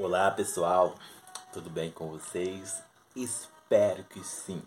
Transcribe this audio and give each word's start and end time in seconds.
Olá 0.00 0.30
pessoal, 0.30 0.94
tudo 1.52 1.68
bem 1.68 1.90
com 1.90 2.08
vocês? 2.08 2.84
Espero 3.16 4.04
que 4.04 4.22
sim. 4.22 4.62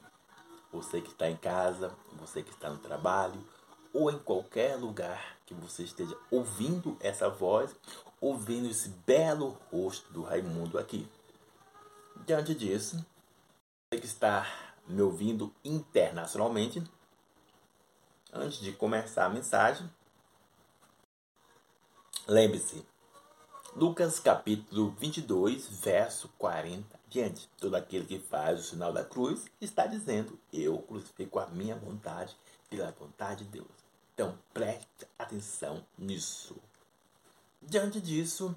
Você 0.74 1.00
que 1.00 1.08
está 1.10 1.30
em 1.30 1.38
casa, 1.38 1.96
você 2.12 2.44
que 2.44 2.50
está 2.50 2.70
no 2.70 2.78
trabalho 2.80 3.42
ou 3.94 4.12
em 4.12 4.20
qualquer 4.20 4.76
lugar 4.76 5.38
que 5.46 5.54
você 5.54 5.84
esteja 5.84 6.18
ouvindo 6.30 6.98
essa 7.00 7.30
voz, 7.30 7.74
ouvindo 8.20 8.70
esse 8.70 8.90
belo 8.90 9.58
rosto 9.72 10.12
do 10.12 10.22
Raimundo 10.22 10.78
aqui. 10.78 11.10
Diante 12.26 12.54
disso, 12.54 12.98
você 13.90 14.02
que 14.02 14.08
está 14.08 14.46
me 14.86 15.02
ouvindo 15.02 15.56
internacionalmente, 15.64 16.84
antes 18.34 18.60
de 18.60 18.74
começar 18.74 19.28
a 19.28 19.30
mensagem, 19.30 19.90
lembre-se, 22.28 22.86
Lucas 23.74 24.20
capítulo 24.20 24.94
22, 25.00 25.66
verso 25.80 26.30
40 26.38 27.00
diante. 27.08 27.48
Todo 27.58 27.76
aquele 27.76 28.06
que 28.06 28.20
faz 28.20 28.60
o 28.60 28.64
sinal 28.64 28.92
da 28.92 29.02
cruz 29.02 29.46
está 29.62 29.88
dizendo: 29.88 30.38
Eu 30.52 30.80
crucifico 30.80 31.40
a 31.40 31.48
minha 31.48 31.78
vontade 31.78 32.36
pela 32.70 32.92
vontade 32.92 33.46
de 33.46 33.52
Deus. 33.52 33.72
Então 34.14 34.38
preste 34.54 35.08
atenção 35.18 35.86
nisso. 35.98 36.58
Diante 37.62 38.02
disso, 38.02 38.54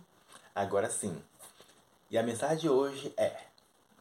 agora 0.53 0.91
sim. 0.91 1.23
E 2.11 2.19
a 2.19 2.23
mensagem 2.25 2.59
de 2.59 2.69
hoje 2.69 3.15
é 3.17 3.47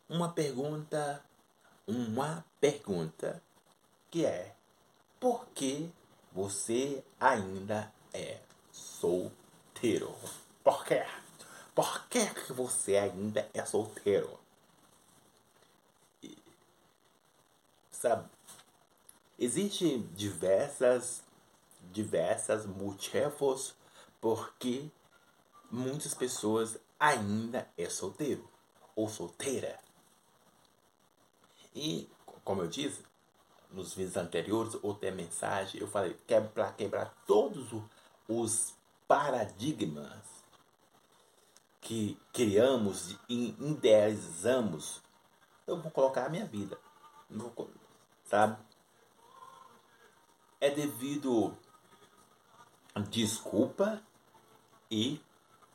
uma 0.09 0.29
pergunta, 0.29 1.23
uma 1.85 2.43
pergunta 2.59 3.39
que 4.09 4.25
é: 4.25 4.55
Por 5.19 5.45
que 5.49 5.91
você 6.31 7.03
ainda 7.19 7.93
é 8.11 8.39
solteiro? 8.71 10.11
Por 10.63 10.85
quê? 10.85 11.05
Por 11.75 12.07
que 12.07 12.53
você 12.53 12.95
ainda 12.95 13.49
é 13.53 13.65
solteiro? 13.65 14.39
E, 16.21 16.37
sabe, 17.91 18.29
existem 19.37 20.03
diversas, 20.13 21.21
diversas 21.91 22.65
motivos 22.65 23.75
porque 24.21 24.89
muitas 25.69 26.13
pessoas 26.13 26.77
ainda 26.97 27.67
é 27.77 27.89
solteiro 27.89 28.47
ou 28.95 29.09
solteira. 29.09 29.77
E, 31.75 32.09
como 32.45 32.61
eu 32.61 32.67
disse, 32.67 33.03
nos 33.71 33.95
vídeos 33.95 34.15
anteriores, 34.15 34.77
outra 34.81 35.11
mensagem, 35.11 35.81
eu 35.81 35.87
falei 35.87 36.15
que 36.25 36.33
é 36.33 36.39
para 36.39 36.71
quebrar 36.71 37.13
todos 37.25 37.73
os 38.29 38.73
paradigmas 39.07 40.32
que 41.83 42.17
criamos 42.31 43.17
e 43.29 43.49
idealizamos, 43.59 45.01
eu 45.67 45.79
vou 45.79 45.91
colocar 45.91 46.25
a 46.25 46.29
minha 46.29 46.45
vida. 46.45 46.77
Sabe? 48.25 48.57
É 50.59 50.69
devido 50.69 51.55
desculpa 53.09 54.01
e 54.89 55.21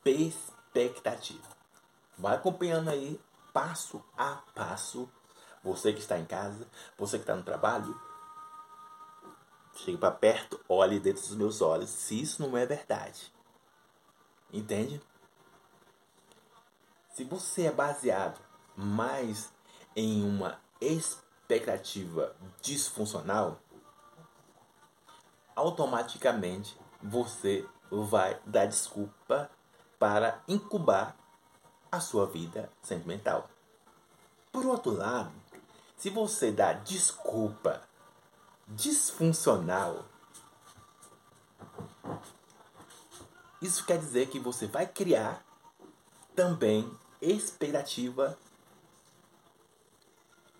perspectativa. 0.03 1.47
Vai 2.17 2.36
acompanhando 2.36 2.89
aí, 2.89 3.20
passo 3.53 4.03
a 4.17 4.42
passo. 4.55 5.09
Você 5.62 5.92
que 5.92 6.01
está 6.01 6.19
em 6.19 6.25
casa, 6.25 6.67
você 6.97 7.19
que 7.19 7.25
está 7.25 7.34
no 7.34 7.42
trabalho, 7.42 8.01
chegue 9.75 9.98
para 9.98 10.11
perto, 10.12 10.59
olhe 10.69 10.98
dentro 10.98 11.20
dos 11.20 11.36
meus 11.36 11.61
olhos 11.61 11.91
se 11.91 12.20
isso 12.20 12.41
não 12.41 12.56
é 12.56 12.64
verdade. 12.64 13.31
Entende? 14.51 15.03
Se 17.19 17.24
você 17.24 17.66
é 17.66 17.72
baseado 17.72 18.41
mais 18.77 19.52
em 19.97 20.24
uma 20.24 20.61
expectativa 20.80 22.36
disfuncional, 22.62 23.58
automaticamente 25.57 26.78
você 27.02 27.67
vai 27.90 28.40
dar 28.46 28.67
desculpa 28.67 29.51
para 29.98 30.40
incubar 30.46 31.17
a 31.90 31.98
sua 31.98 32.24
vida 32.24 32.70
sentimental. 32.80 33.51
Por 34.52 34.64
outro 34.64 34.92
lado, 34.92 35.33
se 35.96 36.11
você 36.11 36.52
dá 36.52 36.73
desculpa 36.73 37.83
disfuncional, 38.68 40.05
isso 43.61 43.84
quer 43.84 43.98
dizer 43.98 44.28
que 44.28 44.39
você 44.39 44.68
vai 44.68 44.86
criar 44.86 45.45
também 46.36 46.89
expectativa 47.20 48.39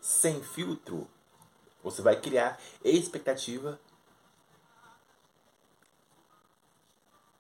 sem 0.01 0.43
filtro. 0.43 1.09
Você 1.83 2.03
vai 2.03 2.21
criar 2.21 2.59
expectativa 2.85 3.79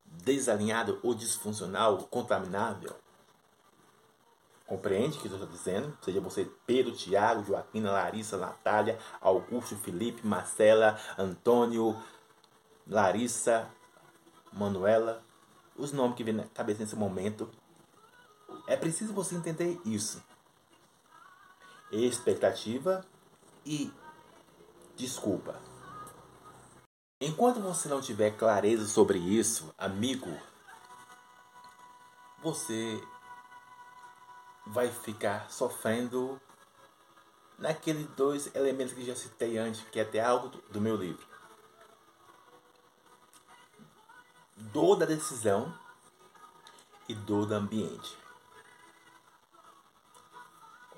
desalinhado 0.05 1.01
ou 1.03 1.15
disfuncional, 1.15 1.99
contaminável. 2.05 2.95
Compreende 4.67 5.17
o 5.17 5.21
que 5.23 5.29
eu 5.29 5.33
estou 5.33 5.49
dizendo? 5.49 5.97
Seja 6.03 6.21
você 6.21 6.45
Pedro, 6.67 6.93
Tiago, 6.93 7.43
Joaquina, 7.43 7.91
Larissa, 7.91 8.37
Natália, 8.37 8.99
Augusto, 9.19 9.77
Felipe, 9.77 10.27
Marcela, 10.27 11.01
Antônio, 11.17 11.97
Larissa, 12.87 13.67
Manuela, 14.53 15.23
os 15.75 15.93
nomes 15.93 16.17
que 16.17 16.25
vêm 16.25 16.35
na 16.35 16.45
cabeça 16.45 16.83
nesse 16.83 16.97
momento 16.97 17.51
é 18.67 18.77
preciso 18.77 19.13
você 19.13 19.35
entender 19.35 19.81
isso. 19.85 20.23
Expectativa 21.91 23.05
e 23.65 23.91
desculpa. 24.97 25.61
Enquanto 27.21 27.61
você 27.61 27.89
não 27.89 28.01
tiver 28.01 28.37
clareza 28.37 28.87
sobre 28.87 29.19
isso, 29.19 29.75
amigo, 29.77 30.31
você 32.43 33.03
vai 34.67 34.89
ficar 34.89 35.51
sofrendo 35.51 36.41
naqueles 37.59 38.07
dois 38.11 38.55
elementos 38.55 38.95
que 38.95 39.05
já 39.05 39.17
citei 39.17 39.59
antes, 39.59 39.83
que 39.91 39.99
é 39.99 40.03
até 40.03 40.21
algo 40.21 40.49
do 40.71 40.81
meu 40.81 40.95
livro. 40.95 41.27
Dor 44.57 44.97
da 44.97 45.07
decisão 45.07 45.77
e 47.09 47.15
dor 47.15 47.47
do 47.47 47.55
ambiente. 47.55 48.17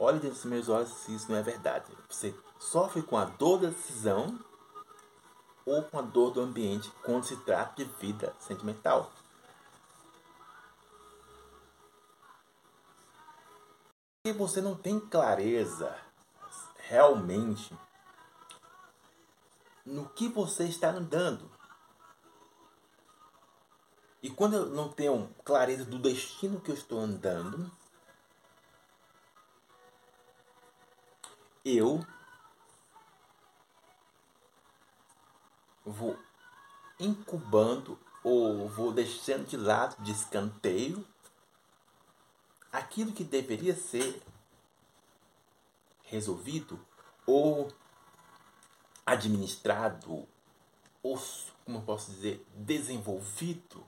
Olhe 0.02 0.18
dentro 0.18 0.36
dos 0.36 0.46
meus 0.46 0.70
olhos 0.70 0.88
se 0.88 1.14
isso 1.14 1.30
não 1.30 1.36
é 1.36 1.42
verdade. 1.42 1.92
Você 2.08 2.34
sofre 2.58 3.02
com 3.02 3.18
a 3.18 3.26
dor 3.26 3.60
da 3.60 3.68
decisão 3.68 4.40
ou 5.66 5.82
com 5.82 5.98
a 5.98 6.02
dor 6.02 6.30
do 6.30 6.40
ambiente 6.40 6.90
quando 7.04 7.26
se 7.26 7.36
trata 7.36 7.84
de 7.84 7.84
vida 8.00 8.34
sentimental. 8.38 9.12
Se 14.26 14.32
você 14.32 14.62
não 14.62 14.74
tem 14.74 14.98
clareza 14.98 15.94
realmente 16.78 17.76
no 19.84 20.08
que 20.08 20.28
você 20.28 20.64
está 20.64 20.88
andando. 20.88 21.50
E 24.22 24.30
quando 24.30 24.54
eu 24.54 24.66
não 24.70 24.88
tenho 24.88 25.28
clareza 25.44 25.84
do 25.84 25.98
destino 25.98 26.58
que 26.58 26.70
eu 26.70 26.74
estou 26.74 26.98
andando, 26.98 27.70
eu 31.64 32.04
vou 35.84 36.18
incubando 36.98 37.98
ou 38.22 38.68
vou 38.68 38.92
deixando 38.92 39.46
de 39.46 39.56
lado, 39.56 40.02
de 40.02 40.12
escanteio, 40.12 41.06
aquilo 42.70 43.12
que 43.12 43.24
deveria 43.24 43.74
ser 43.74 44.22
resolvido 46.04 46.78
ou 47.26 47.72
administrado 49.06 50.28
ou, 51.02 51.18
como 51.64 51.78
eu 51.78 51.82
posso 51.82 52.10
dizer, 52.10 52.44
desenvolvido 52.54 53.84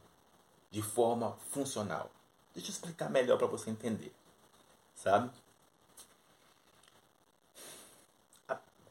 de 0.70 0.80
forma 0.80 1.36
funcional. 1.50 2.10
Deixa 2.54 2.70
eu 2.70 2.72
explicar 2.72 3.10
melhor 3.10 3.36
para 3.38 3.46
você 3.46 3.70
entender, 3.70 4.14
sabe? 4.94 5.30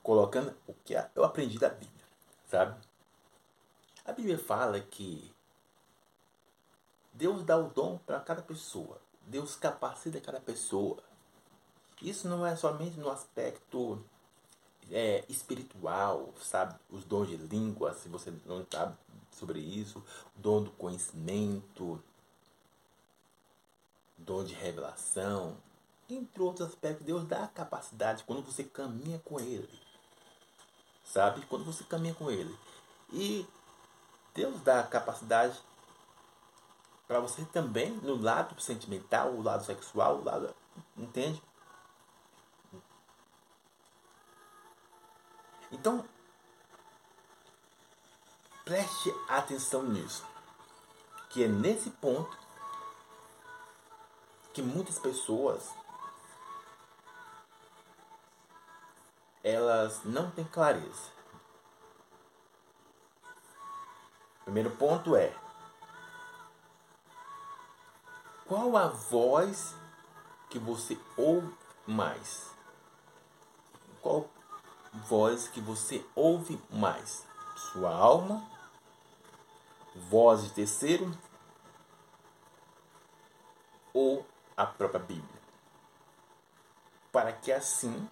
Colocando 0.04 0.56
o 0.68 0.74
que 0.74 0.94
eu 1.16 1.24
aprendi 1.24 1.58
da 1.60 1.70
Bíblia, 1.70 2.06
sabe? 2.50 2.80
A 4.04 4.12
Bíblia 4.12 4.38
fala 4.38 4.80
que 4.80 5.32
Deus 7.14 7.44
dá 7.44 7.58
o 7.58 7.70
dom 7.70 7.98
para 8.00 8.20
cada 8.20 8.42
pessoa. 8.42 9.00
Deus 9.28 9.56
capacita 9.56 10.20
cada 10.20 10.40
pessoa. 10.40 10.98
Isso 12.02 12.28
não 12.28 12.46
é 12.46 12.56
somente 12.56 13.00
no 13.00 13.10
aspecto 13.10 14.04
é, 14.90 15.24
espiritual, 15.30 16.34
sabe? 16.42 16.80
Os 16.90 17.04
dons 17.04 17.28
de 17.28 17.38
língua, 17.38 17.94
se 17.94 18.10
você 18.10 18.34
não 18.46 18.66
sabe 18.72 18.98
sobre 19.32 19.60
isso, 19.60 20.04
dom 20.36 20.64
do 20.64 20.72
conhecimento, 20.72 22.04
dom 24.18 24.44
de 24.44 24.54
revelação, 24.54 25.58
entre 26.10 26.42
outros 26.42 26.68
aspectos, 26.68 27.06
Deus 27.06 27.26
dá 27.26 27.44
a 27.44 27.48
capacidade 27.48 28.24
quando 28.24 28.42
você 28.44 28.64
caminha 28.64 29.20
com 29.20 29.40
Ele. 29.40 29.70
Sabe? 31.04 31.46
Quando 31.48 31.66
você 31.66 31.84
caminha 31.84 32.14
com 32.14 32.30
Ele. 32.30 32.58
E 33.12 33.46
Deus 34.34 34.62
dá 34.62 34.80
a 34.80 34.88
capacidade 34.88 35.60
para 37.08 37.20
você 37.20 37.44
também, 37.46 37.92
no 37.98 38.16
lado 38.16 38.60
sentimental, 38.62 39.34
o 39.34 39.42
lado 39.42 39.66
sexual, 39.66 40.18
o 40.20 40.24
lado. 40.24 40.56
Entende? 40.96 41.42
Então, 45.72 46.06
preste 48.64 49.14
atenção 49.28 49.84
nisso. 49.84 50.26
Que 51.30 51.44
é 51.44 51.48
nesse 51.48 51.90
ponto 51.90 52.38
que 54.54 54.62
muitas 54.62 55.00
pessoas 55.00 55.70
elas 59.44 60.04
não 60.04 60.30
têm 60.32 60.46
clareza. 60.46 61.12
Primeiro 64.44 64.72
ponto 64.72 65.16
é 65.16 65.34
qual 68.48 68.76
a 68.76 68.88
voz 68.88 69.76
que 70.50 70.60
você 70.60 71.00
ouve 71.16 71.56
mais? 71.88 72.52
Qual 74.02 74.30
voz 75.06 75.48
que 75.48 75.62
você 75.62 76.06
ouve 76.16 76.62
mais? 76.70 77.26
Sua 77.56 77.94
alma? 77.94 78.46
Voz 79.96 80.44
de 80.44 80.50
terceiro? 80.52 81.12
Ou 83.94 84.26
a 84.58 84.66
própria 84.66 85.00
Bíblia? 85.00 85.42
Para 87.12 87.32
que 87.32 87.52
assim 87.52 88.10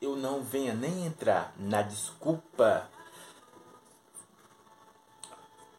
eu 0.00 0.16
não 0.16 0.42
venha 0.42 0.74
nem 0.74 1.04
entrar 1.04 1.52
na 1.58 1.82
desculpa 1.82 2.88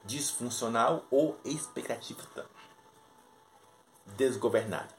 disfuncional 0.06 1.04
ou 1.10 1.40
expectativa 1.44 2.22
desgovernada. 4.06 4.94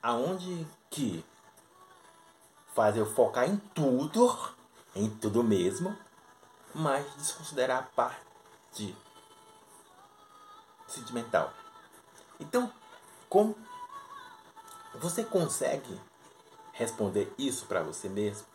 Aonde 0.00 0.66
que 0.88 1.24
faz 2.74 2.96
eu 2.96 3.06
focar 3.06 3.48
em 3.48 3.56
tudo, 3.74 4.54
em 4.94 5.10
tudo 5.10 5.42
mesmo, 5.42 5.96
mas 6.72 7.04
desconsiderar 7.16 7.78
a 7.80 7.82
parte 7.82 8.96
sentimental. 10.86 11.52
Então, 12.38 12.72
como 13.28 13.56
você 14.94 15.24
consegue 15.24 16.00
responder 16.78 17.32
isso 17.36 17.66
para 17.66 17.82
você 17.82 18.08
mesmo? 18.08 18.46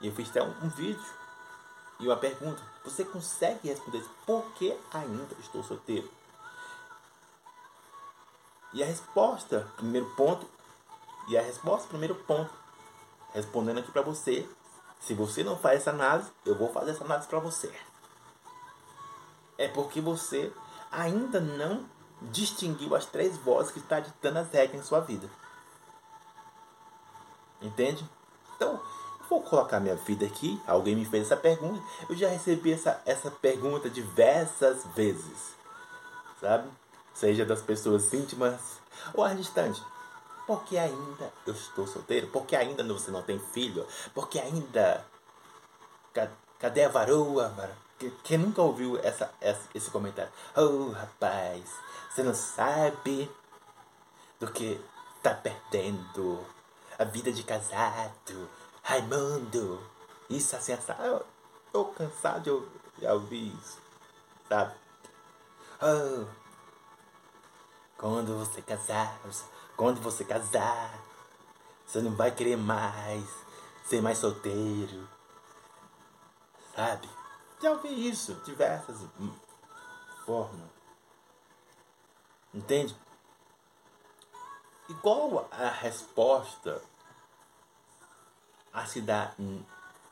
E 0.00 0.08
eu 0.08 0.14
fiz 0.14 0.28
até 0.28 0.42
um, 0.42 0.50
um, 0.64 0.68
vídeo 0.68 1.00
e 2.00 2.06
uma 2.06 2.16
pergunta. 2.16 2.60
Você 2.84 3.04
consegue 3.04 3.68
responder? 3.68 4.04
Por 4.26 4.44
que 4.54 4.76
ainda 4.92 5.34
estou 5.40 5.62
solteiro? 5.62 6.10
E 8.72 8.82
a 8.82 8.86
resposta, 8.86 9.66
primeiro 9.76 10.10
ponto, 10.16 10.46
e 11.28 11.38
a 11.38 11.42
resposta, 11.42 11.88
primeiro 11.88 12.16
ponto, 12.16 12.52
respondendo 13.32 13.78
aqui 13.78 13.92
para 13.92 14.02
você. 14.02 14.48
Se 15.00 15.14
você 15.14 15.44
não 15.44 15.56
faz 15.56 15.82
essa 15.82 15.90
análise, 15.90 16.30
eu 16.44 16.56
vou 16.56 16.72
fazer 16.72 16.90
essa 16.90 17.04
análise 17.04 17.28
para 17.28 17.38
você. 17.38 17.72
É 19.56 19.68
porque 19.68 20.00
você 20.00 20.52
ainda 20.90 21.40
não 21.40 21.86
distinguiu 22.20 22.96
as 22.96 23.06
três 23.06 23.36
vozes 23.36 23.70
que 23.70 23.78
está 23.78 24.00
ditando 24.00 24.40
as 24.40 24.50
regras 24.50 24.80
em 24.80 24.84
sua 24.84 25.00
vida. 25.00 25.30
Entende? 27.60 28.08
Então, 28.56 28.80
vou 29.28 29.42
colocar 29.42 29.80
minha 29.80 29.96
vida 29.96 30.26
aqui. 30.26 30.60
Alguém 30.66 30.94
me 30.96 31.04
fez 31.04 31.26
essa 31.26 31.36
pergunta. 31.36 31.82
Eu 32.08 32.16
já 32.16 32.28
recebi 32.28 32.72
essa, 32.72 33.00
essa 33.04 33.30
pergunta 33.30 33.90
diversas 33.90 34.84
vezes. 34.94 35.54
Sabe? 36.40 36.68
Seja 37.12 37.44
das 37.44 37.60
pessoas 37.62 38.12
íntimas 38.12 38.60
ou 39.14 39.24
as 39.24 39.36
distantes. 39.36 39.82
Por 40.46 40.64
que 40.64 40.78
ainda 40.78 41.32
eu 41.46 41.52
estou 41.52 41.86
solteiro? 41.86 42.28
Por 42.28 42.46
que 42.46 42.56
ainda 42.56 42.82
você 42.84 43.10
não 43.10 43.22
tem 43.22 43.38
filho? 43.38 43.86
Por 44.14 44.28
que 44.28 44.38
ainda. 44.38 45.04
Cadê 46.58 46.84
a 46.84 46.88
varoa? 46.88 47.52
Quem 48.22 48.38
nunca 48.38 48.62
ouviu 48.62 48.98
essa, 48.98 49.30
esse 49.74 49.90
comentário? 49.90 50.32
Oh, 50.56 50.90
rapaz, 50.90 51.64
você 52.08 52.22
não 52.22 52.34
sabe 52.34 53.30
do 54.40 54.50
que 54.50 54.80
tá 55.22 55.34
perdendo 55.34 56.44
a 56.98 57.04
vida 57.04 57.32
de 57.32 57.42
casado, 57.44 58.50
Raimundo, 58.82 59.80
isso 60.28 60.56
assim, 60.56 60.72
assim. 60.72 60.92
Eu 60.98 61.24
tô 61.72 61.84
cansado 61.86 62.42
de 62.42 63.04
eu, 63.04 63.14
ouvir 63.14 63.54
isso, 63.54 63.80
sabe? 64.48 64.74
Oh, 65.80 66.26
quando 67.96 68.36
você 68.36 68.60
casar, 68.60 69.20
quando 69.76 70.00
você 70.00 70.24
casar, 70.24 70.98
você 71.86 72.00
não 72.00 72.16
vai 72.16 72.32
querer 72.32 72.56
mais 72.56 73.24
ser 73.84 74.02
mais 74.02 74.18
solteiro, 74.18 75.08
sabe? 76.74 77.08
Já 77.62 77.70
ouvi 77.70 78.08
isso 78.08 78.34
diversas 78.44 78.98
formas. 80.26 80.68
Entende? 82.52 82.96
E 84.88 84.94
qual 84.94 85.46
a 85.50 85.68
resposta 85.68 86.80
a 88.72 88.86
se 88.86 89.00
dar 89.00 89.34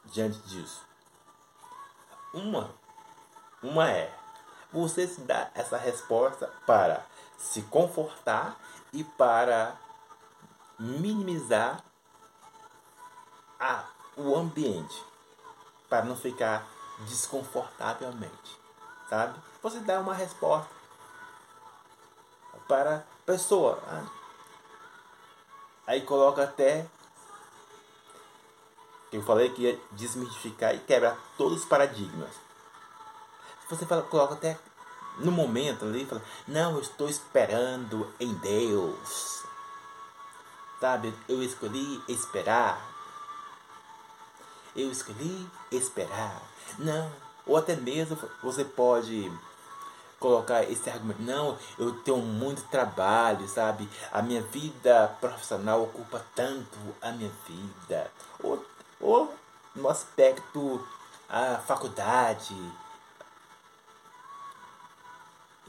diante 0.04 0.38
disso? 0.40 0.84
Uma, 2.34 2.74
uma 3.62 3.90
é 3.90 4.14
você 4.70 5.06
se 5.06 5.22
dá 5.22 5.50
essa 5.54 5.78
resposta 5.78 6.52
para 6.66 7.04
se 7.38 7.62
confortar 7.62 8.56
e 8.92 9.02
para 9.02 9.76
minimizar 10.78 11.82
a, 13.58 13.84
o 14.16 14.36
ambiente, 14.36 15.02
para 15.88 16.04
não 16.04 16.16
ficar 16.16 16.66
desconfortavelmente, 17.08 18.58
sabe? 19.08 19.40
Você 19.62 19.80
dá 19.80 20.00
uma 20.00 20.14
resposta 20.14 20.70
para 22.68 22.96
a 22.96 23.02
pessoa. 23.24 23.82
Aí 25.86 26.00
coloca 26.02 26.42
até. 26.42 26.86
Eu 29.12 29.22
falei 29.22 29.50
que 29.50 29.62
ia 29.62 29.80
desmistificar 29.92 30.74
e 30.74 30.80
quebrar 30.80 31.16
todos 31.38 31.60
os 31.60 31.64
paradigmas. 31.64 32.34
Você 33.70 33.86
fala, 33.86 34.02
coloca 34.02 34.34
até 34.34 34.58
no 35.18 35.32
momento 35.32 35.84
ali, 35.84 36.04
fala, 36.04 36.22
não, 36.46 36.74
eu 36.74 36.80
estou 36.80 37.08
esperando 37.08 38.12
em 38.20 38.34
Deus. 38.34 39.44
Sabe, 40.80 41.14
eu 41.28 41.42
escolhi 41.42 42.02
esperar. 42.08 42.78
Eu 44.74 44.90
escolhi 44.90 45.48
esperar. 45.70 46.42
Não, 46.78 47.10
ou 47.46 47.56
até 47.56 47.74
mesmo 47.76 48.18
você 48.42 48.64
pode 48.64 49.32
colocar 50.18 50.62
esse 50.64 50.88
argumento. 50.88 51.22
Não, 51.22 51.58
eu 51.78 51.92
tenho 52.02 52.18
muito 52.18 52.62
trabalho, 52.68 53.48
sabe? 53.48 53.88
A 54.12 54.22
minha 54.22 54.42
vida 54.42 55.14
profissional 55.20 55.82
ocupa 55.82 56.24
tanto 56.34 56.78
a 57.00 57.12
minha 57.12 57.30
vida. 57.46 58.10
Ou, 58.42 58.64
ou 59.00 59.34
no 59.74 59.88
aspecto 59.88 60.86
a 61.28 61.58
faculdade. 61.58 62.54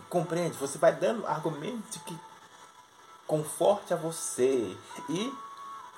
Compreende? 0.09 0.57
Você 0.57 0.77
vai 0.77 0.93
dando 0.93 1.25
argumentos 1.27 1.97
que 2.03 2.17
conforte 3.25 3.93
a 3.93 3.97
você 3.97 4.77
e 5.09 5.33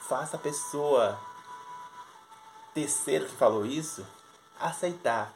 faça 0.01 0.35
a 0.35 0.39
pessoa 0.39 1.19
terceiro 2.73 3.25
que 3.25 3.35
falou 3.35 3.65
isso 3.65 4.05
aceitar 4.59 5.31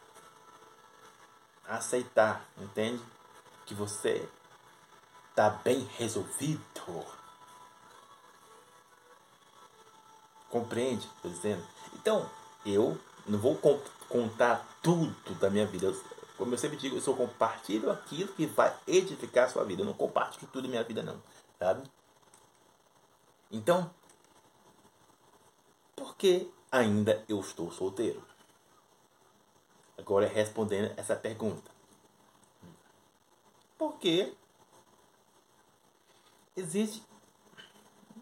aceitar, 1.68 2.46
entende? 2.58 3.04
Que 3.66 3.74
você 3.74 4.28
está 5.30 5.50
bem 5.50 5.80
resolvido. 5.98 6.62
Compreende? 10.50 11.10
Estou 11.16 11.32
dizendo. 11.32 11.66
Então, 11.96 12.30
eu 12.66 13.00
não 13.26 13.40
vou 13.40 13.58
contar 14.08 14.68
tudo 14.82 15.36
da 15.36 15.50
minha 15.50 15.66
vida. 15.66 15.92
Como 16.38 16.54
eu 16.54 16.58
sempre 16.58 16.78
digo, 16.78 16.96
eu 16.96 17.02
só 17.02 17.14
compartilho 17.14 17.90
aquilo 17.92 18.34
que 18.34 18.46
vai 18.46 18.76
edificar 18.86 19.46
a 19.46 19.50
sua 19.50 19.64
vida. 19.64 19.82
Eu 19.82 19.86
não 19.86 19.94
compartilho 19.94 20.48
tudo 20.52 20.64
da 20.64 20.70
minha 20.70 20.84
vida, 20.84 21.02
não. 21.02 21.22
Sabe? 21.58 21.90
Então, 23.52 23.90
por 25.96 26.16
que 26.16 26.52
ainda 26.72 27.24
eu 27.28 27.40
estou 27.40 27.72
solteiro? 27.72 28.22
Agora 29.98 30.28
respondendo 30.28 30.94
essa 30.98 31.16
pergunta. 31.16 31.72
Porque 33.78 34.36
Existem 36.56 37.02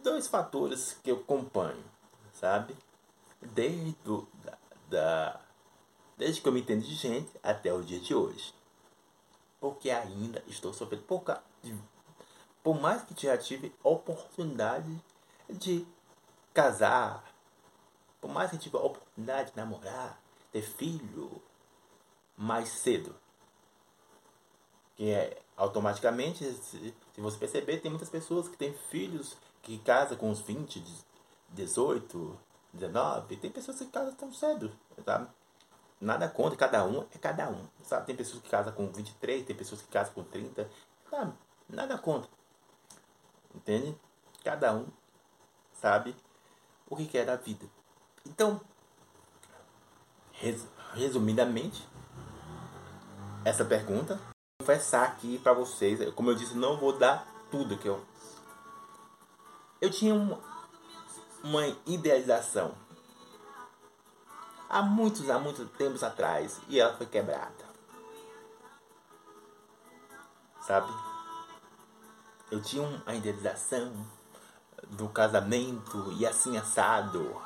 dois 0.02 0.26
fatores 0.26 0.98
que 1.04 1.12
eu 1.12 1.18
acompanho, 1.18 1.84
sabe? 2.32 2.74
Desde, 3.42 3.92
do, 4.06 4.26
da, 4.42 4.58
da, 4.90 5.42
desde 6.18 6.40
que 6.40 6.48
eu 6.48 6.54
me 6.54 6.62
entendo 6.62 6.82
de 6.82 6.96
gente 6.96 7.30
até 7.44 7.74
o 7.74 7.84
dia 7.84 8.00
de 8.00 8.16
hoje. 8.16 8.54
Porque 9.60 9.90
ainda 9.90 10.42
estou 10.48 10.74
sofrendo 10.74 11.04
por, 11.04 11.24
por 12.64 12.80
mais 12.80 13.04
que 13.04 13.22
já 13.22 13.38
tive 13.38 13.76
oportunidade 13.84 15.04
de 15.50 15.86
casar, 16.54 17.26
por 18.22 18.32
mais 18.32 18.50
que 18.50 18.58
tive 18.58 18.78
oportunidade 18.78 19.52
de 19.52 19.58
namorar, 19.58 20.22
ter 20.54 20.62
filho 20.62 21.30
mais 22.42 22.70
cedo. 22.70 23.16
Que 24.96 25.12
é 25.12 25.42
automaticamente, 25.56 26.44
se, 26.44 26.94
se 27.14 27.22
você 27.22 27.38
perceber, 27.38 27.78
tem 27.78 27.92
muitas 27.92 28.10
pessoas 28.10 28.48
que 28.48 28.58
têm 28.58 28.74
filhos 28.90 29.38
que 29.62 29.78
casam 29.80 30.18
com 30.18 30.32
uns 30.32 30.42
20, 30.42 30.84
18, 31.50 32.40
19. 32.74 33.38
Tem 33.38 33.52
pessoas 33.52 33.78
que 33.78 33.86
casam 33.86 34.14
tão 34.16 34.34
cedo, 34.34 34.72
sabe? 35.06 35.30
Nada 36.00 36.28
contra, 36.28 36.58
cada 36.58 36.84
um 36.84 37.06
é 37.14 37.18
cada 37.20 37.48
um, 37.48 37.64
sabe? 37.84 38.08
Tem 38.08 38.16
pessoas 38.16 38.42
que 38.42 38.50
casam 38.50 38.74
com 38.74 38.92
23, 38.92 39.46
tem 39.46 39.56
pessoas 39.56 39.82
que 39.84 39.88
casam 39.90 40.16
com 40.16 40.24
30, 40.24 40.68
sabe? 41.12 41.34
Nada 41.70 41.96
contra. 42.00 42.30
Entende? 43.54 43.96
Cada 44.44 44.74
um 44.74 44.88
sabe 45.74 46.16
o 46.90 46.96
que 46.96 47.06
quer 47.06 47.24
da 47.24 47.36
vida. 47.36 47.68
Então, 48.26 48.60
res, 50.32 50.68
resumidamente, 50.94 51.88
essa 53.44 53.66
pergunta, 53.66 54.16
vou 54.16 54.68
confessar 54.68 55.04
aqui 55.04 55.38
para 55.40 55.54
vocês, 55.54 56.14
como 56.14 56.30
eu 56.30 56.36
disse, 56.36 56.56
não 56.56 56.78
vou 56.78 56.98
dar 56.98 57.28
tudo 57.50 57.78
que 57.78 57.88
eu 57.88 58.04
eu 59.82 59.90
tinha 59.90 60.14
uma, 60.14 60.40
uma 61.44 61.68
idealização 61.88 62.76
há 64.72 64.82
muitos, 64.82 65.30
há 65.30 65.38
muitos 65.38 65.70
tempos 65.72 66.02
atrás 66.02 66.62
e 66.70 66.80
ela 66.80 66.96
foi 66.96 67.06
quebrada. 67.06 67.72
Sabe? 70.62 70.94
Eu 72.50 72.62
tinha 72.62 72.84
uma 72.84 73.14
idealização 73.14 73.92
do 74.92 75.10
casamento 75.10 76.14
e 76.14 76.26
assim 76.26 76.58
assado. 76.58 77.42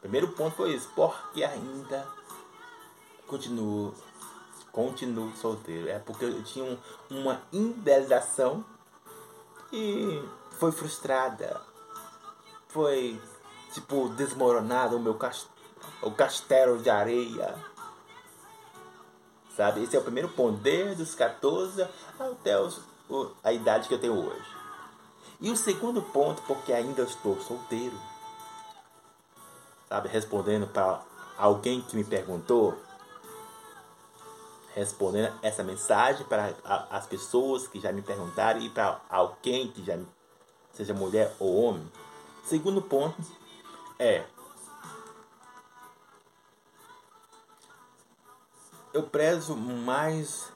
Primeiro 0.00 0.32
ponto 0.32 0.56
foi 0.56 0.74
isso, 0.74 0.90
porque 0.94 1.42
ainda 1.42 2.06
continuo, 3.32 3.94
continuo 4.70 5.34
solteiro. 5.36 5.88
É 5.88 5.98
porque 5.98 6.26
eu 6.26 6.42
tinha 6.44 6.64
um, 6.64 6.78
uma 7.10 7.40
idealização 7.50 8.62
e 9.72 10.22
foi 10.58 10.70
frustrada. 10.70 11.60
Foi 12.68 13.20
tipo 13.72 14.10
desmoronado 14.10 14.96
o 14.96 15.00
meu 15.00 15.14
cast 15.14 15.50
o 16.02 16.10
castelo 16.10 16.78
de 16.78 16.90
areia. 16.90 17.54
Sabe? 19.56 19.82
Esse 19.82 19.96
é 19.96 19.98
o 19.98 20.02
primeiro 20.02 20.28
ponto, 20.28 20.58
desde 20.58 21.02
os 21.02 21.14
14 21.14 21.86
até 22.18 22.58
os, 22.60 22.80
a 23.42 23.52
idade 23.52 23.88
que 23.88 23.94
eu 23.94 24.00
tenho 24.00 24.14
hoje. 24.14 24.46
E 25.40 25.50
o 25.50 25.56
segundo 25.56 26.02
ponto, 26.02 26.42
porque 26.42 26.72
ainda 26.72 27.02
estou 27.02 27.40
solteiro, 27.40 27.98
sabe, 29.88 30.08
respondendo 30.08 30.68
para 30.68 31.02
alguém 31.36 31.80
que 31.80 31.96
me 31.96 32.04
perguntou, 32.04 32.78
respondendo 34.74 35.32
essa 35.42 35.62
mensagem 35.62 36.24
para 36.26 36.54
as 36.90 37.06
pessoas 37.06 37.66
que 37.66 37.80
já 37.80 37.92
me 37.92 38.02
perguntaram 38.02 38.60
e 38.60 38.70
para 38.70 39.00
alguém 39.08 39.70
que 39.70 39.84
já 39.84 39.98
seja 40.72 40.94
mulher 40.94 41.34
ou 41.38 41.62
homem. 41.62 41.90
Segundo 42.44 42.82
ponto 42.82 43.16
é 43.98 44.24
eu 48.92 49.02
prezo 49.04 49.56
mais 49.56 50.52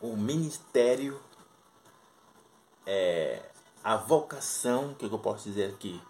o 0.00 0.16
ministério, 0.16 1.18
é, 2.86 3.42
a 3.82 3.96
vocação, 3.96 4.94
que 4.94 5.06
eu 5.06 5.18
posso 5.18 5.44
dizer 5.44 5.72
aqui, 5.72 6.00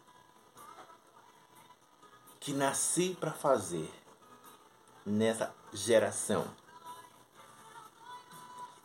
que 2.45 2.53
nasci 2.53 3.17
para 3.19 3.33
fazer 3.33 3.91
nessa 5.05 5.55
geração. 5.73 6.47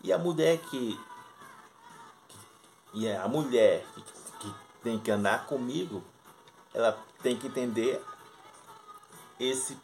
E 0.02 0.14
a 0.14 0.18
mulher 0.18 0.60
que, 0.60 0.98
que 2.30 2.40
e 2.94 3.12
a 3.12 3.28
mulher 3.28 3.86
que, 3.94 4.02
que 4.40 4.56
tem 4.82 4.98
que 4.98 5.12
andar 5.12 5.46
comigo, 5.46 6.02
ela 6.74 6.98
tem 7.22 7.38
que 7.38 7.48
entender 7.48 8.02
esse 9.38 9.78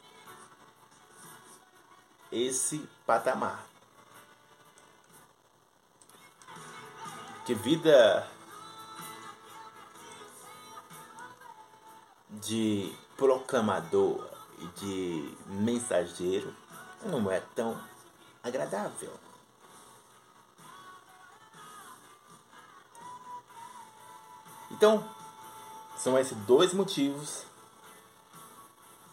esse 2.32 2.80
patamar. 3.06 3.66
Que 7.46 7.54
vida 7.54 8.26
de 12.30 13.05
proclamador 13.18 14.30
e 14.60 14.66
de 14.80 15.38
mensageiro 15.48 16.54
não 17.04 17.30
é 17.32 17.42
tão 17.56 17.80
agradável. 18.44 19.12
Então, 24.72 25.08
são 25.98 26.18
esses 26.18 26.38
dois 26.40 26.74
motivos 26.74 27.44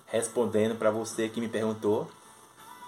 respondendo 0.06 0.76
para 0.78 0.90
você 0.90 1.28
que 1.28 1.40
me 1.40 1.48
perguntou. 1.48 2.10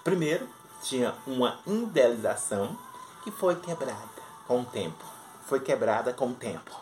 Primeiro, 0.02 0.48
tinha 0.82 1.14
uma 1.26 1.60
idealização 1.66 2.78
que 3.22 3.30
foi 3.30 3.56
quebrada 3.56 4.22
com 4.46 4.60
o 4.60 4.64
tempo 4.64 5.14
foi 5.46 5.60
quebrada 5.60 6.12
com 6.12 6.30
o 6.30 6.34
tempo. 6.34 6.72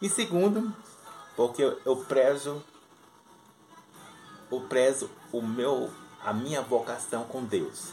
E 0.00 0.08
segundo, 0.08 0.72
porque 1.36 1.62
eu 1.84 1.96
prezo 1.96 2.62
eu 4.50 4.60
prezo 4.62 5.10
o 5.32 5.40
meu 5.40 5.90
a 6.24 6.32
minha 6.32 6.60
vocação 6.60 7.24
com 7.24 7.44
Deus. 7.44 7.92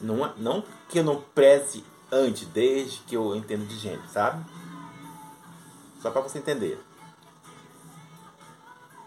Não, 0.00 0.34
não 0.36 0.64
que 0.88 0.98
eu 0.98 1.04
não 1.04 1.20
preze 1.20 1.84
antes, 2.10 2.46
desde 2.48 2.98
que 3.00 3.16
eu 3.16 3.34
entendo 3.34 3.66
de 3.66 3.76
gente, 3.76 4.08
sabe? 4.10 4.44
Só 6.00 6.10
para 6.10 6.22
você 6.22 6.38
entender. 6.38 6.82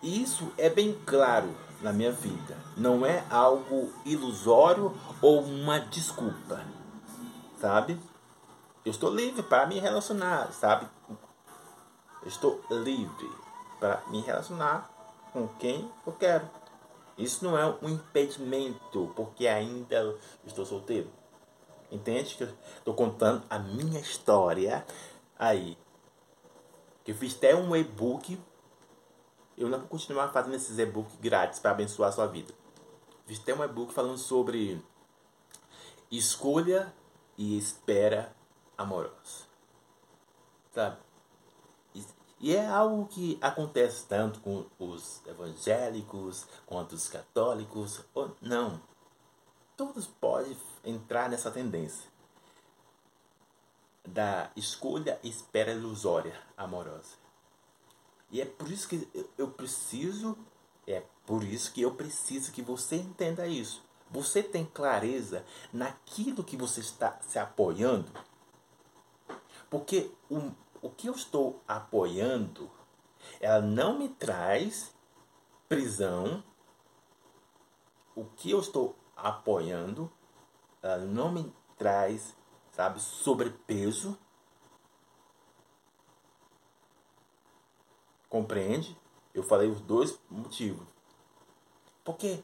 Isso 0.02 0.52
é 0.58 0.70
bem 0.70 1.00
claro 1.06 1.56
na 1.82 1.94
minha 1.94 2.12
vida. 2.12 2.58
Não 2.76 3.06
é 3.06 3.24
algo 3.30 3.92
ilusório 4.06 4.96
ou 5.22 5.42
uma 5.42 5.80
desculpa, 5.80 6.64
sabe? 7.60 8.00
Eu 8.86 8.92
estou 8.92 9.10
livre 9.10 9.42
para 9.42 9.66
me 9.66 9.80
relacionar, 9.80 10.52
sabe? 10.52 10.88
Eu 12.22 12.28
estou 12.28 12.62
livre 12.70 13.32
para 13.80 14.04
me 14.08 14.22
relacionar 14.22 14.93
com 15.34 15.48
quem 15.58 15.92
eu 16.06 16.14
quero. 16.14 16.50
Isso 17.18 17.44
não 17.44 17.58
é 17.58 17.66
um 17.82 17.90
impedimento, 17.90 19.12
porque 19.16 19.48
ainda 19.48 20.18
estou 20.46 20.66
solteiro. 20.66 21.10
Entende 21.92 22.36
que 22.36 22.44
eu 22.44 22.50
estou 22.78 22.94
contando 22.94 23.44
a 23.50 23.60
minha 23.60 24.00
história 24.00 24.86
aí. 25.38 25.78
Que 27.04 27.12
eu 27.12 27.16
fiz 27.16 27.36
até 27.36 27.56
um 27.56 27.76
e-book. 27.76 28.40
Eu 29.58 29.70
não 29.70 29.80
vou 29.80 29.88
continuar 29.88 30.30
fazendo 30.30 30.56
esses 30.56 30.80
e-books 30.80 31.16
grátis 31.20 31.60
para 31.60 31.72
abençoar 31.72 32.10
a 32.10 32.12
sua 32.12 32.26
vida. 32.26 32.54
Fiz 33.26 33.40
até 33.40 33.54
um 33.54 33.64
e-book 33.64 33.94
falando 33.94 34.18
sobre 34.18 34.84
escolha 36.10 36.94
e 37.38 37.58
espera 37.58 38.36
amorosa. 38.78 39.48
Sabe? 40.74 40.98
E 42.44 42.54
é 42.54 42.68
algo 42.68 43.06
que 43.06 43.38
acontece 43.40 44.06
tanto 44.06 44.42
com 44.42 44.66
os 44.78 45.26
evangélicos 45.26 46.46
quanto 46.66 46.92
os 46.92 47.08
católicos. 47.08 48.02
Ou 48.14 48.36
não. 48.42 48.82
Todos 49.78 50.08
podem 50.08 50.58
entrar 50.84 51.30
nessa 51.30 51.50
tendência 51.50 52.12
da 54.06 54.52
escolha 54.58 55.18
e 55.24 55.30
espera 55.30 55.72
ilusória 55.72 56.38
amorosa. 56.58 57.16
E 58.30 58.42
é 58.42 58.46
por 58.46 58.70
isso 58.70 58.90
que 58.90 59.08
eu 59.38 59.50
preciso, 59.52 60.38
é 60.86 61.02
por 61.26 61.46
isso 61.46 61.72
que 61.72 61.82
eu 61.82 61.96
preciso 61.96 62.52
que 62.52 62.62
você 62.62 62.98
entenda 62.98 63.48
isso. 63.48 63.82
Você 64.12 64.44
tem 64.44 64.66
clareza 64.66 65.46
naquilo 65.72 66.44
que 66.44 66.58
você 66.58 66.82
está 66.82 67.18
se 67.22 67.40
apoiando? 67.40 68.12
Porque 69.70 70.12
o, 70.30 70.52
o 70.84 70.90
que 70.90 71.08
eu 71.08 71.14
estou 71.14 71.64
apoiando, 71.66 72.70
ela 73.40 73.62
não 73.62 73.98
me 73.98 74.10
traz 74.10 74.94
prisão. 75.70 76.44
O 78.14 78.26
que 78.26 78.52
eu 78.52 78.60
estou 78.60 78.96
apoiando 79.16 80.12
ela 80.82 80.98
não 80.98 81.32
me 81.32 81.56
traz, 81.78 82.36
sabe, 82.74 83.00
sobrepeso. 83.00 84.20
Compreende? 88.28 89.00
Eu 89.34 89.44
falei 89.44 89.70
os 89.70 89.80
dois 89.80 90.20
motivos. 90.30 90.86
Porque 92.04 92.44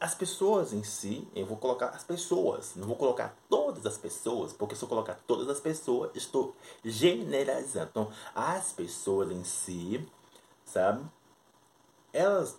as 0.00 0.14
pessoas 0.14 0.72
em 0.72 0.82
si, 0.82 1.28
eu 1.34 1.44
vou 1.44 1.58
colocar 1.58 1.88
as 1.88 2.02
pessoas, 2.02 2.74
não 2.74 2.86
vou 2.86 2.96
colocar 2.96 3.36
todas 3.50 3.84
as 3.84 3.98
pessoas, 3.98 4.50
porque 4.50 4.74
se 4.74 4.82
eu 4.82 4.88
colocar 4.88 5.14
todas 5.26 5.46
as 5.50 5.60
pessoas, 5.60 6.10
estou 6.14 6.56
generalizando. 6.82 7.90
Então, 7.90 8.12
as 8.34 8.72
pessoas 8.72 9.30
em 9.30 9.44
si, 9.44 10.08
sabe? 10.64 11.04
Elas 12.14 12.58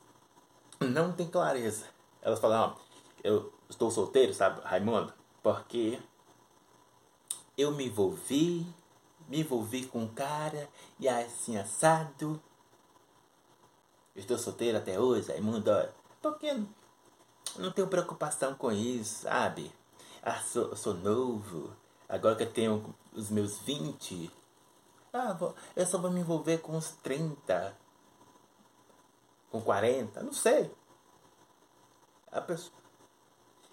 não 0.79 1.11
têm 1.11 1.27
clareza. 1.27 1.87
Elas 2.21 2.39
falam, 2.39 2.75
ó, 2.77 2.81
eu 3.23 3.51
estou 3.67 3.89
solteiro, 3.89 4.35
sabe, 4.35 4.61
Raimundo? 4.61 5.11
Porque 5.41 5.99
eu 7.57 7.71
me 7.71 7.87
envolvi, 7.87 8.67
me 9.27 9.39
envolvi 9.39 9.87
com 9.87 10.03
um 10.03 10.07
cara 10.07 10.69
e 10.99 11.09
assim 11.09 11.57
assado. 11.57 12.39
estou 14.15 14.37
solteiro 14.37 14.77
até 14.77 14.99
hoje, 14.99 15.31
Raimundo. 15.31 15.71
Porque 16.21 16.55
não 17.57 17.71
tenho 17.71 17.87
preocupação 17.87 18.55
com 18.55 18.71
isso, 18.71 19.23
sabe? 19.23 19.71
Ah, 20.21 20.39
sou, 20.41 20.75
sou 20.75 20.93
novo. 20.93 21.75
Agora 22.07 22.35
que 22.35 22.43
eu 22.43 22.51
tenho 22.51 22.95
os 23.13 23.29
meus 23.29 23.59
20. 23.59 24.31
Ah, 25.13 25.33
vou, 25.33 25.55
eu 25.75 25.85
só 25.85 25.97
vou 25.97 26.11
me 26.11 26.19
envolver 26.19 26.59
com 26.59 26.73
uns 26.73 26.91
30. 27.03 27.75
Com 29.49 29.61
40, 29.61 30.23
não 30.23 30.33
sei. 30.33 30.71
A 32.31 32.39
pessoa. 32.39 32.73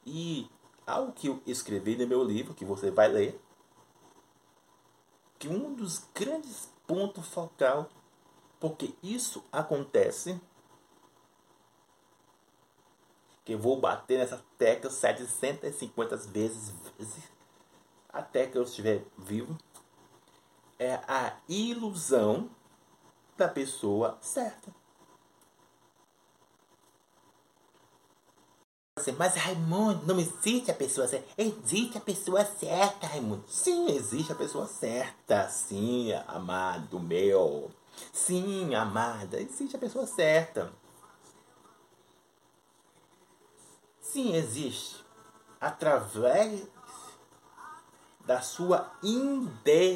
E 0.04 0.50
algo 0.86 1.12
que 1.12 1.28
eu 1.28 1.42
escrevi 1.46 1.96
no 1.96 2.06
meu 2.06 2.24
livro, 2.24 2.54
que 2.54 2.64
você 2.64 2.90
vai 2.90 3.08
ler, 3.08 3.40
que 5.38 5.48
um 5.48 5.74
dos 5.74 6.08
grandes 6.14 6.72
pontos 6.86 7.28
focal, 7.28 7.88
porque 8.58 8.94
isso 9.02 9.44
acontece 9.52 10.40
que 13.48 13.54
eu 13.54 13.58
vou 13.58 13.80
bater 13.80 14.18
nessa 14.18 14.44
tecla 14.58 14.90
750 14.90 16.18
vezes, 16.18 16.70
vezes 16.98 17.16
até 18.06 18.46
que 18.46 18.58
eu 18.58 18.62
estiver 18.62 19.02
vivo, 19.16 19.56
é 20.78 20.96
a 21.08 21.34
ilusão 21.48 22.50
da 23.38 23.48
pessoa 23.48 24.18
certa. 24.20 24.70
Mas 29.16 29.34
Raimundo, 29.36 30.04
não 30.04 30.20
existe 30.20 30.70
a 30.70 30.74
pessoa 30.74 31.08
certa. 31.08 31.26
Existe 31.38 31.96
a 31.96 32.02
pessoa 32.02 32.44
certa, 32.44 33.06
Raimundo. 33.06 33.44
Sim, 33.48 33.88
existe 33.92 34.30
a 34.30 34.34
pessoa 34.34 34.66
certa. 34.66 35.48
Sim, 35.48 36.12
amado 36.26 37.00
meu. 37.00 37.70
Sim, 38.12 38.74
amada, 38.74 39.40
existe 39.40 39.74
a 39.74 39.78
pessoa 39.78 40.06
certa. 40.06 40.70
Sim, 44.08 44.34
existe. 44.34 45.04
Através 45.60 46.66
da 48.24 48.40
sua 48.40 48.90
idealização. 49.02 49.90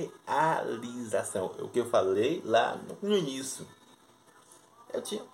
É 1.59 1.63
o 1.63 1.69
que 1.69 1.81
eu 1.81 1.89
falei 1.89 2.43
lá 2.45 2.79
no 3.01 3.17
início. 3.17 3.67
Eu 4.93 5.01
tinha. 5.01 5.25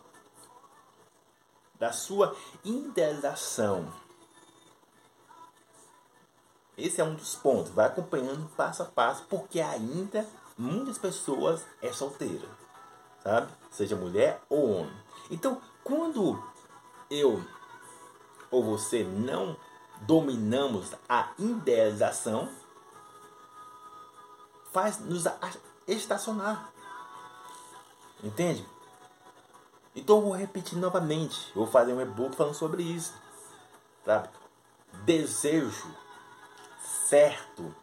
Da 1.75 1.91
sua 1.91 2.37
idealização. 2.65 3.93
Esse 6.77 7.01
é 7.01 7.05
um 7.05 7.17
dos 7.17 7.35
pontos. 7.35 7.73
Vai 7.73 7.87
acompanhando 7.87 8.49
passo 8.57 8.85
a 8.85 8.87
passo, 8.87 9.25
porque 9.25 9.61
ainda 9.61 10.25
muitas 10.57 10.99
pessoas 10.99 11.67
é 11.83 11.93
solteira, 11.93 12.49
sabe? 13.25 13.53
Seja 13.73 13.97
mulher 13.97 14.41
ou 14.49 14.71
homem. 14.71 15.03
Então, 15.31 15.61
quando 15.83 16.41
eu 17.11 17.45
ou 18.51 18.63
você 18.63 19.05
não 19.05 19.57
dominamos 20.03 20.95
a 21.09 21.33
idealização, 21.39 22.49
faz 24.73 24.99
nos 25.01 25.25
estacionar. 25.87 26.73
Entende? 28.23 28.67
Então 29.95 30.21
vou 30.21 30.33
repetir 30.33 30.79
novamente. 30.79 31.53
Vou 31.55 31.67
fazer 31.67 31.93
um 31.93 32.01
e-book 32.01 32.37
falando 32.37 32.55
sobre 32.55 32.83
isso. 32.83 33.15
Sabe? 34.05 34.29
Desejo 35.05 35.95
certo 37.09 37.75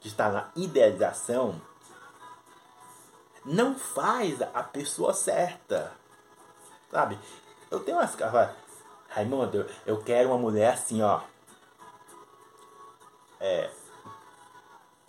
que 0.00 0.08
está 0.08 0.30
na 0.30 0.50
idealização 0.54 1.60
não 3.44 3.76
faz 3.78 4.42
a 4.42 4.62
pessoa 4.62 5.14
certa. 5.14 5.92
Sabe? 6.90 7.18
Eu 7.70 7.80
tenho 7.80 7.98
umas 7.98 8.14
Raimundo, 9.16 9.64
eu 9.86 9.96
quero 10.02 10.28
uma 10.28 10.36
mulher 10.36 10.74
assim, 10.74 11.00
ó. 11.00 11.22
É. 13.40 13.70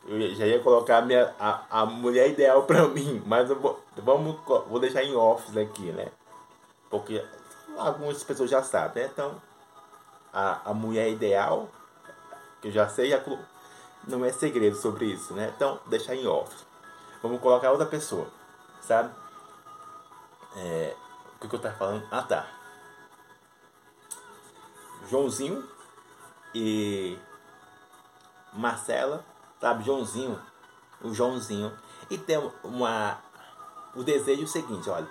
Eu 0.06 0.34
já 0.34 0.46
ia 0.46 0.64
colocar 0.64 1.00
a, 1.00 1.02
minha, 1.02 1.36
a, 1.38 1.82
a 1.82 1.86
mulher 1.86 2.30
ideal 2.30 2.64
pra 2.64 2.88
mim, 2.88 3.22
mas 3.26 3.50
eu 3.50 3.60
vou, 3.60 3.84
vamos, 3.98 4.38
vou 4.70 4.80
deixar 4.80 5.04
em 5.04 5.14
office 5.14 5.58
aqui, 5.58 5.92
né? 5.92 6.10
Porque 6.90 7.22
algumas 7.78 8.24
pessoas 8.24 8.50
já 8.50 8.64
sabem, 8.64 9.04
né? 9.04 9.10
Então, 9.12 9.42
a, 10.32 10.70
a 10.70 10.74
mulher 10.74 11.10
ideal, 11.10 11.68
que 12.62 12.70
eu 12.70 12.72
já 12.72 12.88
sei, 12.88 13.10
já, 13.10 13.22
não 14.08 14.24
é 14.24 14.32
segredo 14.32 14.78
sobre 14.78 15.04
isso, 15.04 15.34
né? 15.34 15.52
Então, 15.54 15.82
deixar 15.88 16.16
em 16.16 16.26
office. 16.26 16.66
Vamos 17.22 17.42
colocar 17.42 17.72
outra 17.72 17.86
pessoa, 17.86 18.28
sabe? 18.80 19.14
É, 20.56 20.96
o 21.36 21.40
que, 21.42 21.50
que 21.50 21.56
eu 21.56 21.60
tava 21.60 21.76
falando? 21.76 22.08
Ah, 22.10 22.24
tá. 22.24 22.57
Joãozinho 25.10 25.68
e 26.54 27.18
Marcela, 28.54 29.26
sabe? 29.60 29.84
Joãozinho, 29.84 30.42
o 31.02 31.14
Joãozinho. 31.14 31.76
E 32.10 32.18
tem 32.18 32.38
uma, 32.64 33.22
o 33.96 34.04
desejo 34.04 34.44
é 34.44 34.48
seguinte, 34.48 34.90
olha. 34.90 35.08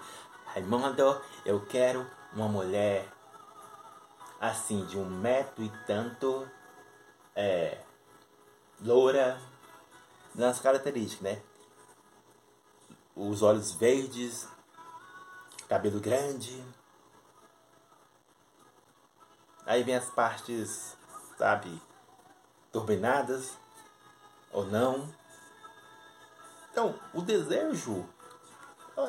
Raimundo, 0.46 1.20
eu 1.44 1.60
quero 1.66 2.06
uma 2.32 2.48
mulher 2.48 3.06
assim, 4.40 4.84
de 4.86 4.98
um 4.98 5.08
metro 5.08 5.64
e 5.64 5.72
tanto, 5.86 6.48
é, 7.34 7.78
loura, 8.80 9.40
nas 10.34 10.60
características, 10.60 11.22
né? 11.22 11.42
Os 13.14 13.42
olhos 13.42 13.72
verdes, 13.72 14.46
cabelo 15.68 16.00
grande, 16.00 16.62
Aí 19.66 19.82
vem 19.82 19.96
as 19.96 20.06
partes, 20.06 20.96
sabe, 21.36 21.82
turbinadas 22.72 23.52
ou 24.52 24.64
não. 24.64 25.08
Então, 26.70 26.94
o 27.12 27.20
desejo, 27.20 28.06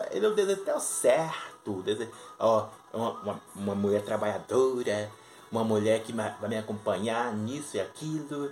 ele 0.09 0.25
é 0.25 0.29
o 0.29 0.33
desejo 0.33 0.63
até 0.63 0.75
o 0.75 0.79
certo. 0.79 1.79
O 1.79 1.83
desejo, 1.83 2.11
ó, 2.39 2.69
uma, 2.91 3.11
uma, 3.11 3.41
uma 3.55 3.75
mulher 3.75 4.03
trabalhadora, 4.03 5.11
uma 5.51 5.63
mulher 5.63 6.01
que 6.01 6.11
vai 6.11 6.49
me 6.49 6.57
acompanhar 6.57 7.31
nisso 7.33 7.77
e 7.77 7.79
aquilo, 7.79 8.51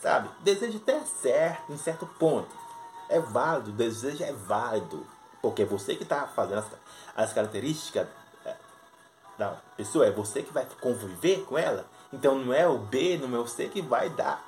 sabe? 0.00 0.30
Desejo 0.40 0.78
até 0.78 1.00
certo, 1.00 1.70
em 1.70 1.76
certo 1.76 2.06
ponto. 2.06 2.50
É 3.10 3.20
válido, 3.20 3.70
o 3.70 3.74
desejo 3.74 4.24
é 4.24 4.32
válido. 4.32 5.06
Porque 5.42 5.62
é 5.62 5.66
você 5.66 5.96
que 5.96 6.04
está 6.04 6.26
fazendo 6.26 6.60
as, 6.60 6.66
as 7.14 7.32
características 7.32 8.08
da 9.42 9.56
pessoa, 9.76 10.06
é 10.06 10.10
você 10.10 10.42
que 10.42 10.52
vai 10.52 10.66
conviver 10.80 11.44
com 11.44 11.58
ela. 11.58 11.84
Então 12.12 12.38
não 12.38 12.52
é 12.52 12.66
o 12.66 12.78
B, 12.78 13.18
não 13.18 13.36
é 13.36 13.40
o 13.40 13.46
C 13.46 13.68
que 13.68 13.82
vai 13.82 14.08
dar, 14.10 14.42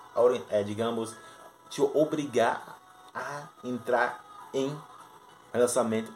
é, 0.51 0.63
digamos, 0.63 1.15
te 1.69 1.83
obrigar 1.83 2.79
a 3.15 3.49
entrar 3.65 4.25
em 4.53 4.77
relacionamento. 5.53 6.13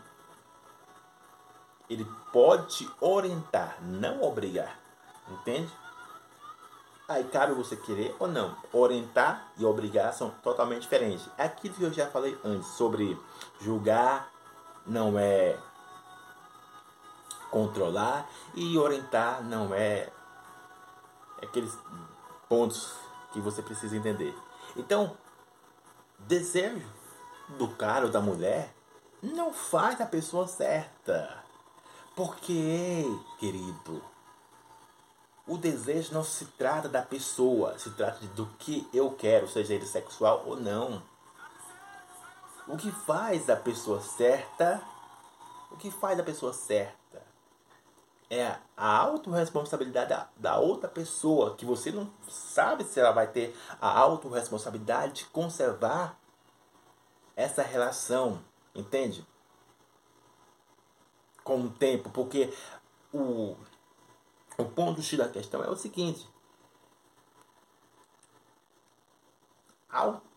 Ele 1.91 2.07
pode 2.33 2.77
te 2.77 2.91
orientar, 3.01 3.79
não 3.83 4.23
obrigar. 4.23 4.79
Entende? 5.31 5.73
Aí 7.09 7.25
cabe 7.25 7.55
você 7.55 7.75
querer 7.75 8.14
ou 8.19 8.29
não. 8.29 8.55
Orientar 8.73 9.49
e 9.57 9.64
obrigar 9.64 10.12
são 10.12 10.31
totalmente 10.43 10.83
diferentes. 10.83 11.27
É 11.38 11.45
aquilo 11.45 11.75
que 11.75 11.83
eu 11.83 11.93
já 11.93 12.07
falei 12.07 12.38
antes 12.45 12.69
sobre 12.69 13.19
julgar 13.61 14.31
não 14.87 15.19
é 15.19 15.57
controlar 17.51 18.29
e 18.55 18.77
orientar 18.79 19.43
não 19.43 19.75
é, 19.75 20.11
é 21.41 21.47
aqueles 21.47 21.77
pontos 22.49 22.95
que 23.33 23.41
você 23.41 23.63
precisa 23.63 23.97
entender. 23.97 24.35
Então, 24.77 25.17
desejo 26.21 26.87
do 27.57 27.69
cara 27.69 28.07
ou 28.07 28.13
da 28.13 28.21
mulher 28.21 28.75
não 29.23 29.53
faz 29.53 30.01
a 30.01 30.07
pessoa 30.07 30.47
certa. 30.47 31.43
Porque, 32.15 33.05
querido, 33.39 34.03
o 35.47 35.57
desejo 35.57 36.13
não 36.13 36.25
se 36.25 36.45
trata 36.47 36.89
da 36.89 37.03
pessoa, 37.03 37.79
se 37.79 37.91
trata 37.91 38.25
do 38.29 38.47
que 38.59 38.89
eu 38.93 39.13
quero, 39.13 39.49
seja 39.49 39.75
ele 39.75 39.87
sexual 39.87 40.43
ou 40.47 40.57
não. 40.57 41.03
O 42.67 42.77
que 42.77 42.91
faz 42.91 43.49
a 43.49 43.57
pessoa 43.57 44.01
certa, 44.01 44.83
o 45.71 45.77
que 45.77 45.91
faz 45.91 46.19
a 46.21 46.23
pessoa 46.23 46.53
certa 46.53 46.99
é 48.31 48.57
a 48.77 48.97
autorresponsabilidade 48.99 50.11
da, 50.11 50.29
da 50.37 50.59
outra 50.59 50.88
pessoa, 50.88 51.57
que 51.57 51.64
você 51.64 51.91
não 51.91 52.11
sabe 52.29 52.85
se 52.85 53.01
ela 53.01 53.12
vai 53.12 53.27
ter 53.27 53.57
a 53.81 53.99
autorresponsabilidade 53.99 55.14
de 55.14 55.25
conservar 55.27 56.19
essa 57.35 57.62
relação, 57.62 58.43
entende? 58.75 59.27
Com 61.43 61.62
o 61.62 61.71
tempo, 61.71 62.11
porque 62.11 62.53
o 63.12 63.57
o 64.59 64.64
ponto 64.64 65.01
X 65.01 65.17
da 65.17 65.29
questão 65.29 65.62
é 65.62 65.71
o 65.71 65.77
seguinte: 65.77 66.29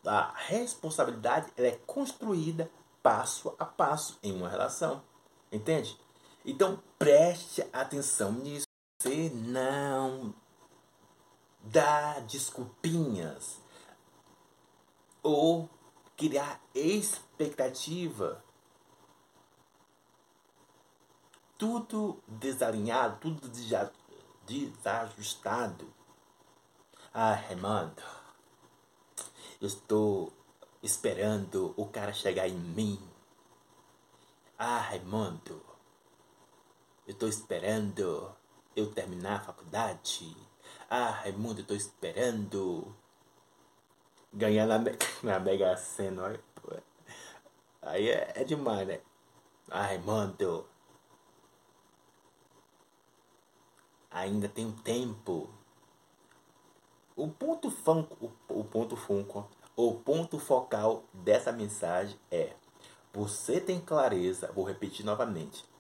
a 0.05 0.31
responsabilidade 0.35 1.51
ela 1.57 1.67
é 1.67 1.79
construída 1.87 2.69
passo 3.01 3.55
a 3.57 3.65
passo 3.65 4.19
em 4.21 4.31
uma 4.31 4.47
relação. 4.47 5.03
Entende? 5.51 5.99
Então 6.45 6.81
preste 6.97 7.67
atenção 7.71 8.31
nisso. 8.31 8.65
Você 8.99 9.29
não 9.29 10.33
dá 11.63 12.19
desculpinhas 12.19 13.59
ou 15.23 15.69
criar 16.17 16.61
expectativa. 16.73 18.43
Tudo 21.57 22.21
desalinhado, 22.27 23.19
tudo 23.19 23.49
desajustado. 24.45 25.93
Ah, 27.13 27.33
Remando, 27.33 28.01
eu 29.59 29.67
estou 29.67 30.33
esperando 30.81 31.73
o 31.77 31.85
cara 31.85 32.13
chegar 32.13 32.47
em 32.47 32.57
mim. 32.57 32.99
Ah, 34.57 34.79
Raimundo, 34.79 35.61
eu 37.07 37.13
estou 37.13 37.27
esperando 37.27 38.33
eu 38.75 38.91
terminar 38.91 39.37
a 39.37 39.43
faculdade. 39.43 40.35
Ah, 40.89 41.09
Raimundo, 41.09 41.59
eu 41.59 41.63
estou 41.63 41.77
esperando 41.77 42.95
ganhar 44.33 44.65
na, 44.65 44.77
na 45.23 45.39
Mega 45.39 45.75
Sena. 45.77 46.39
Aí 47.81 48.09
é, 48.09 48.33
é 48.35 48.43
demais, 48.43 48.87
né? 48.87 48.99
Ah, 49.69 49.83
Raimundo, 49.83 50.67
ainda 54.09 54.49
tem 54.49 54.71
tempo. 54.71 55.49
O 57.15 57.27
ponto 57.27 57.71
funko, 57.71 58.31
o 58.49 58.63
ponto 58.63 58.95
funko, 58.95 59.49
o 59.75 59.95
ponto 59.95 60.39
focal 60.39 61.03
dessa 61.13 61.51
mensagem 61.51 62.19
é: 62.29 62.53
você 63.13 63.59
tem 63.59 63.79
clareza, 63.79 64.51
vou 64.51 64.65
repetir 64.65 65.05
novamente. 65.05 65.70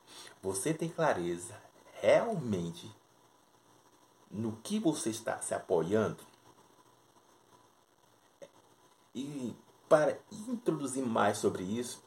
Você 0.41 0.73
tem 0.73 0.89
clareza 0.89 1.59
realmente 2.01 2.93
no 4.29 4.55
que 4.57 4.79
você 4.79 5.09
está 5.09 5.41
se 5.41 5.53
apoiando? 5.53 6.23
E 9.13 9.55
para 9.87 10.17
introduzir 10.31 11.05
mais 11.05 11.37
sobre 11.37 11.63
isso, 11.63 12.03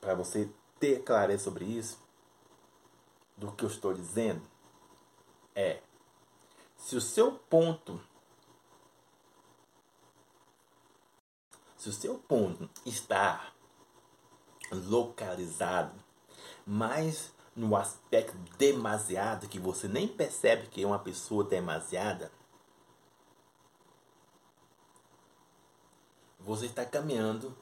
para 0.00 0.14
você 0.14 0.50
ter 0.80 1.04
clareza 1.04 1.44
sobre 1.44 1.64
isso, 1.64 2.02
do 3.36 3.52
que 3.52 3.64
eu 3.64 3.68
estou 3.68 3.92
dizendo, 3.92 4.42
é 5.54 5.82
se 6.76 6.96
o 6.96 7.00
seu 7.00 7.32
ponto 7.32 8.00
se 11.76 11.88
o 11.88 11.92
seu 11.92 12.16
ponto 12.16 12.70
está 12.86 13.52
localizado 14.70 16.01
mais 16.66 17.32
no 17.54 17.76
aspecto 17.76 18.36
demasiado 18.56 19.48
que 19.48 19.58
você 19.58 19.88
nem 19.88 20.08
percebe 20.08 20.68
que 20.68 20.82
é 20.82 20.86
uma 20.86 20.98
pessoa 20.98 21.44
demasiada 21.44 22.30
você 26.44 26.66
está 26.66 26.84
caminhando 26.84 27.56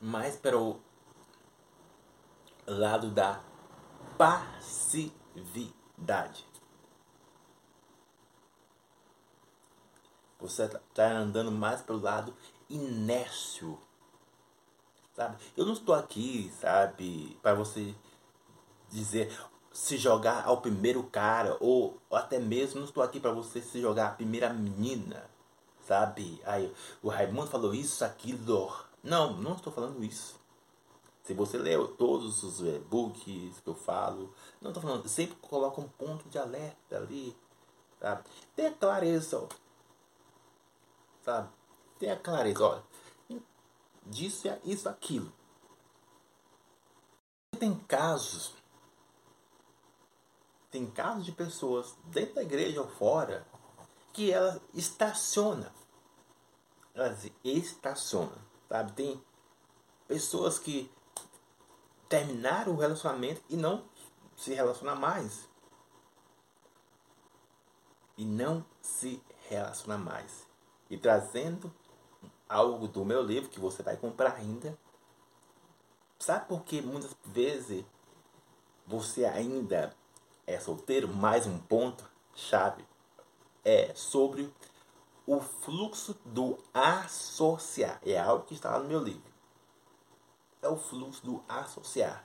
mais 0.00 0.36
para 0.36 0.56
o 0.58 0.80
lado 2.66 3.10
da 3.10 3.42
passividade. 4.16 6.46
Você 10.38 10.64
está 10.64 11.10
andando 11.10 11.50
mais 11.50 11.82
pelo 11.82 12.00
lado 12.00 12.32
inércio. 12.68 13.76
Sabe? 15.14 15.36
Eu 15.56 15.66
não 15.66 15.72
estou 15.72 15.94
aqui, 15.94 16.52
sabe, 16.60 17.38
para 17.42 17.54
você 17.54 17.94
dizer 18.88 19.30
se 19.72 19.96
jogar 19.96 20.46
ao 20.46 20.60
primeiro 20.60 21.02
cara 21.04 21.56
ou, 21.60 21.98
ou 22.08 22.18
até 22.18 22.38
mesmo 22.38 22.80
não 22.80 22.86
estou 22.86 23.02
aqui 23.02 23.20
para 23.20 23.32
você 23.32 23.60
se 23.60 23.80
jogar 23.80 24.08
a 24.08 24.12
primeira 24.12 24.52
menina, 24.52 25.30
sabe? 25.86 26.40
Aí 26.44 26.72
o 27.02 27.08
Raimundo 27.08 27.48
falou 27.48 27.74
isso, 27.74 28.04
aquilo. 28.04 28.72
Não, 29.02 29.34
não 29.34 29.54
estou 29.54 29.72
falando 29.72 30.02
isso. 30.04 30.38
Se 31.22 31.34
você 31.34 31.56
leu 31.56 31.86
todos 31.86 32.42
os 32.42 32.60
e-books 32.60 33.60
que 33.60 33.68
eu 33.68 33.74
falo, 33.74 34.34
não 34.60 34.70
estou 34.70 34.82
falando, 34.82 35.08
sempre 35.08 35.36
coloca 35.36 35.80
um 35.80 35.88
ponto 35.88 36.28
de 36.28 36.38
alerta 36.38 36.96
ali, 36.96 37.36
sabe? 38.00 38.24
Tenha 38.56 38.72
clareza, 38.72 39.46
sabe? 41.22 41.48
Tenha 41.98 42.16
clareza, 42.16 42.64
olha, 42.64 42.82
disso 44.06 44.48
isso, 44.64 44.88
aquilo. 44.88 45.32
Tem 47.58 47.74
casos, 47.74 48.54
tem 50.70 50.90
casos 50.90 51.24
de 51.24 51.32
pessoas 51.32 51.94
dentro 52.06 52.36
da 52.36 52.42
igreja 52.42 52.80
ou 52.80 52.88
fora 52.88 53.46
que 54.12 54.32
ela 54.32 54.60
estaciona, 54.72 55.72
elas 56.94 57.30
estacionam, 57.44 58.38
sabe? 58.68 58.92
Tem 58.92 59.24
pessoas 60.08 60.58
que 60.58 60.90
terminar 62.08 62.68
o 62.68 62.76
relacionamento 62.76 63.42
e 63.48 63.56
não 63.56 63.84
se 64.36 64.52
relacionar 64.52 64.96
mais. 64.96 65.48
E 68.16 68.24
não 68.24 68.64
se 68.82 69.22
relacionar 69.48 69.98
mais. 69.98 70.46
E 70.90 70.98
trazendo 70.98 71.72
algo 72.50 72.86
do 72.86 73.04
meu 73.04 73.22
livro 73.22 73.48
que 73.48 73.60
você 73.60 73.82
vai 73.82 73.96
comprar 73.96 74.34
ainda. 74.34 74.76
Sabe 76.18 76.46
por 76.48 76.64
que 76.64 76.82
muitas 76.82 77.16
vezes 77.24 77.84
você 78.86 79.24
ainda 79.24 79.94
é 80.46 80.60
solteiro? 80.60 81.08
Mais 81.08 81.46
um 81.46 81.58
ponto 81.58 82.04
chave 82.34 82.84
é 83.64 83.94
sobre 83.94 84.52
o 85.26 85.40
fluxo 85.40 86.14
do 86.24 86.58
associar. 86.74 88.00
É 88.04 88.18
algo 88.18 88.44
que 88.44 88.54
está 88.54 88.72
lá 88.72 88.80
no 88.80 88.88
meu 88.88 89.02
livro 89.02 89.30
é 90.62 90.68
o 90.68 90.76
fluxo 90.76 91.24
do 91.24 91.42
associar, 91.48 92.24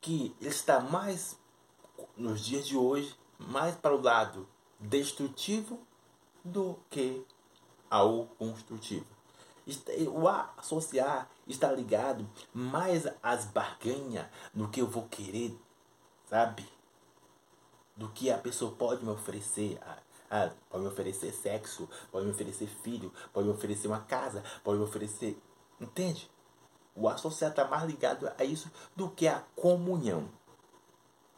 que 0.00 0.34
está 0.40 0.80
mais 0.80 1.38
nos 2.16 2.40
dias 2.44 2.66
de 2.66 2.76
hoje 2.76 3.16
mais 3.38 3.74
para 3.76 3.94
o 3.94 4.00
lado 4.00 4.48
destrutivo 4.78 5.78
do 6.44 6.78
que 6.90 7.24
ao 7.90 8.26
construtivo. 8.38 9.06
O 10.12 10.28
associar 10.28 11.28
está 11.46 11.72
ligado 11.72 12.28
mais 12.54 13.06
às 13.22 13.46
barganhas 13.46 14.26
do 14.54 14.68
que 14.68 14.80
eu 14.80 14.86
vou 14.86 15.08
querer, 15.08 15.58
sabe? 16.28 16.68
Do 17.96 18.08
que 18.10 18.30
a 18.30 18.38
pessoa 18.38 18.70
pode 18.72 19.04
me 19.04 19.10
oferecer. 19.10 19.80
Ah, 20.30 20.50
pode 20.70 20.84
me 20.84 20.90
oferecer 20.90 21.32
sexo, 21.32 21.88
pode 22.12 22.26
me 22.26 22.32
oferecer 22.32 22.66
filho, 22.66 23.12
pode 23.32 23.48
me 23.48 23.54
oferecer 23.54 23.88
uma 23.88 24.00
casa, 24.00 24.42
pode 24.62 24.78
me 24.78 24.84
oferecer. 24.84 25.40
Entende? 25.80 26.30
O 26.94 27.08
associado 27.08 27.52
está 27.52 27.64
mais 27.66 27.84
ligado 27.84 28.30
a 28.38 28.44
isso 28.44 28.70
do 28.94 29.10
que 29.10 29.26
a 29.26 29.42
comunhão. 29.56 30.28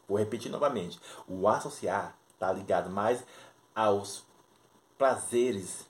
Vou 0.07 0.17
repetir 0.17 0.51
novamente. 0.51 0.99
O 1.27 1.47
associar 1.47 2.15
está 2.31 2.51
ligado 2.53 2.89
mais 2.89 3.23
aos 3.75 4.23
prazeres 4.97 5.88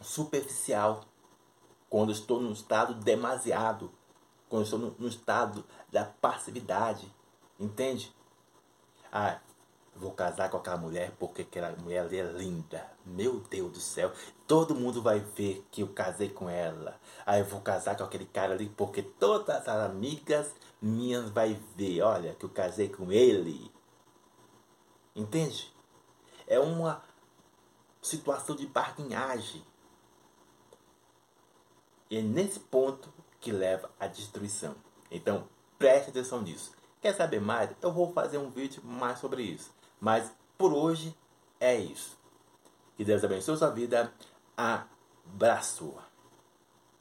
superficial. 0.00 1.04
Quando 1.88 2.12
estou 2.12 2.40
no 2.40 2.52
estado 2.52 2.94
demasiado. 2.94 3.90
Quando 4.48 4.64
estou 4.64 4.78
no 4.78 5.08
estado 5.08 5.64
da 5.90 6.04
passividade. 6.04 7.12
Entende? 7.58 8.14
Ah, 9.10 9.38
vou 9.94 10.12
casar 10.12 10.50
com 10.50 10.58
aquela 10.58 10.76
mulher 10.76 11.12
porque 11.18 11.42
aquela 11.42 11.74
mulher 11.76 12.00
ali 12.00 12.18
é 12.18 12.24
linda. 12.24 12.86
Meu 13.04 13.40
Deus 13.40 13.72
do 13.72 13.80
céu. 13.80 14.12
Todo 14.46 14.74
mundo 14.74 15.02
vai 15.02 15.20
ver 15.20 15.66
que 15.70 15.82
eu 15.82 15.88
casei 15.88 16.28
com 16.28 16.48
ela. 16.48 17.00
Aí 17.24 17.40
eu 17.40 17.46
vou 17.46 17.60
casar 17.60 17.96
com 17.96 18.04
aquele 18.04 18.26
cara 18.26 18.54
ali 18.54 18.68
porque 18.68 19.02
todas 19.02 19.66
as 19.66 19.68
amigas 19.68 20.54
minhas 20.80 21.30
vai 21.30 21.60
ver, 21.74 22.02
olha, 22.02 22.34
que 22.34 22.44
eu 22.44 22.50
casei 22.50 22.88
com 22.88 23.10
ele. 23.10 23.72
Entende? 25.14 25.74
É 26.46 26.60
uma 26.60 27.02
situação 28.02 28.54
de 28.54 28.66
barganhagem. 28.66 29.64
E 32.10 32.18
é 32.18 32.22
nesse 32.22 32.60
ponto 32.60 33.12
que 33.40 33.52
leva 33.52 33.90
à 33.98 34.06
destruição. 34.06 34.74
Então, 35.10 35.48
preste 35.78 36.10
atenção 36.10 36.42
nisso. 36.42 36.72
Quer 37.00 37.14
saber 37.14 37.40
mais? 37.40 37.70
Eu 37.80 37.92
vou 37.92 38.12
fazer 38.12 38.38
um 38.38 38.50
vídeo 38.50 38.82
mais 38.84 39.18
sobre 39.18 39.42
isso. 39.42 39.70
Mas 40.00 40.32
por 40.56 40.72
hoje 40.72 41.16
é 41.60 41.74
isso. 41.76 42.18
Que 42.96 43.04
Deus 43.04 43.22
abençoe 43.22 43.56
sua 43.56 43.70
vida. 43.70 44.12
Abraço. 44.56 45.94